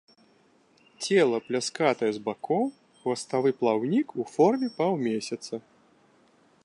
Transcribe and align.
Цела 1.03 1.39
пляскатае 1.49 2.09
з 2.15 2.19
бакоў, 2.29 2.63
хваставы 3.03 3.49
плаўнік 3.61 4.07
ў 4.19 4.37
форме 4.37 4.67
паўмесяца. 4.79 5.55